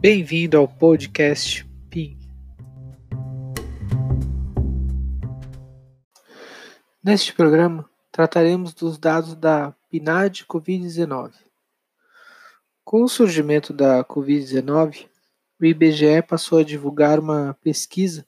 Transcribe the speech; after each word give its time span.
Bem-vindo 0.00 0.56
ao 0.56 0.68
podcast 0.68 1.68
PIN. 1.90 2.16
Neste 7.02 7.32
programa, 7.32 7.84
trataremos 8.12 8.72
dos 8.72 8.96
dados 8.96 9.34
da 9.34 9.74
PNAD 9.90 10.44
Covid-19. 10.44 11.32
Com 12.84 13.02
o 13.02 13.08
surgimento 13.08 13.72
da 13.72 14.04
Covid-19, 14.04 15.08
o 15.60 15.64
IBGE 15.64 16.22
passou 16.22 16.60
a 16.60 16.64
divulgar 16.64 17.18
uma 17.18 17.58
pesquisa 17.60 18.24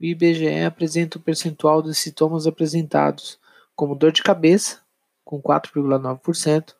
o 0.00 0.04
IBGE 0.04 0.64
apresenta 0.64 1.18
o 1.18 1.20
percentual 1.20 1.82
dos 1.82 1.98
sintomas 1.98 2.46
apresentados, 2.46 3.40
como 3.74 3.96
dor 3.96 4.12
de 4.12 4.22
cabeça, 4.22 4.80
com 5.24 5.42
4,9%, 5.42 6.78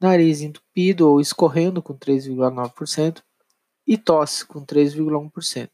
nariz 0.00 0.40
entupido 0.40 1.08
ou 1.08 1.20
escorrendo 1.20 1.82
com 1.82 1.96
3,9% 1.96 3.22
e 3.86 3.96
tosse 3.96 4.46
com 4.46 4.64
3,1%. 4.64 5.70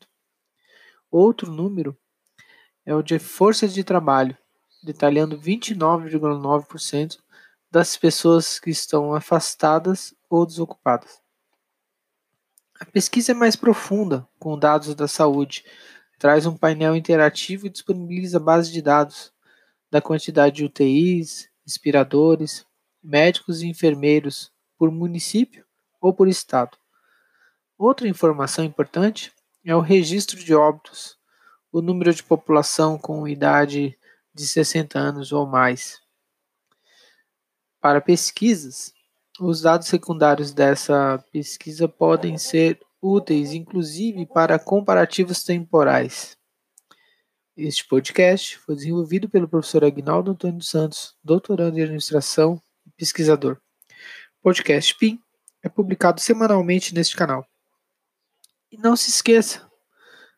Outro 1.11 1.51
número 1.51 1.97
é 2.85 2.95
o 2.95 3.03
de 3.03 3.19
força 3.19 3.67
de 3.69 3.83
trabalho, 3.85 4.37
detalhando 4.83 5.39
29,9% 5.39 7.19
das 7.71 7.97
pessoas 7.97 8.59
que 8.59 8.71
estão 8.71 9.15
afastadas 9.15 10.15
ou 10.29 10.45
desocupadas. 10.45 11.21
A 12.81 12.85
pesquisa 12.85 13.33
é 13.33 13.35
mais 13.35 13.57
profunda, 13.57 14.27
com 14.39 14.59
dados 14.59 14.95
da 14.95 15.07
saúde, 15.07 15.65
traz 16.19 16.47
um 16.47 16.57
painel 16.57 16.97
interativo 16.97 17.67
e 17.67 17.71
disponibiliza 17.71 18.41
base 18.41 18.73
de 18.73 18.81
dados 18.81 19.33
da 19.91 20.01
quantidade 20.01 20.57
de 20.57 20.65
UTIs, 20.65 21.49
respiradores, 21.65 22.65
médicos 23.03 23.63
e 23.63 23.67
enfermeiros 23.67 24.53
por 24.79 24.91
município 24.91 25.65
ou 26.01 26.13
por 26.13 26.29
estado. 26.29 26.77
Outra 27.77 28.09
informação 28.09 28.65
importante 28.65 29.33
é 29.65 29.75
o 29.75 29.81
registro 29.81 30.39
de 30.39 30.55
óbitos, 30.55 31.17
o 31.73 31.81
número 31.81 32.13
de 32.13 32.23
população 32.23 32.99
com 32.99 33.27
idade 33.29 33.99
de 34.35 34.47
60 34.47 34.99
anos 34.99 35.33
ou 35.33 35.47
mais. 35.47 36.01
Para 37.81 38.01
pesquisas, 38.01 38.93
os 39.41 39.63
dados 39.63 39.89
secundários 39.89 40.53
dessa 40.53 41.23
pesquisa 41.33 41.89
podem 41.89 42.37
ser 42.37 42.79
úteis, 43.01 43.55
inclusive 43.55 44.27
para 44.27 44.59
comparativos 44.59 45.43
temporais. 45.43 46.37
Este 47.57 47.87
podcast 47.87 48.59
foi 48.59 48.75
desenvolvido 48.75 49.29
pelo 49.29 49.49
professor 49.49 49.85
Agnaldo 49.85 50.31
Antônio 50.31 50.63
Santos, 50.63 51.15
doutorando 51.25 51.79
em 51.79 51.83
administração 51.83 52.61
pesquisador. 53.01 53.59
Podcast 54.43 54.95
PIN 54.97 55.19
é 55.63 55.71
publicado 55.71 56.21
semanalmente 56.21 56.95
neste 56.95 57.17
canal. 57.17 57.47
E 58.71 58.77
não 58.77 58.95
se 58.95 59.09
esqueça, 59.09 59.67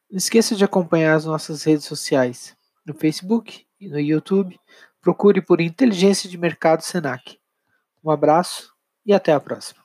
não 0.08 0.16
esqueça 0.16 0.54
de 0.54 0.64
acompanhar 0.64 1.16
as 1.16 1.24
nossas 1.24 1.64
redes 1.64 1.84
sociais, 1.86 2.56
no 2.86 2.94
Facebook 2.94 3.66
e 3.80 3.88
no 3.88 3.98
YouTube. 3.98 4.56
Procure 5.00 5.42
por 5.42 5.60
Inteligência 5.60 6.30
de 6.30 6.38
Mercado 6.38 6.82
Senac. 6.82 7.36
Um 8.04 8.12
abraço 8.12 8.72
e 9.04 9.12
até 9.12 9.32
a 9.32 9.40
próxima. 9.40 9.81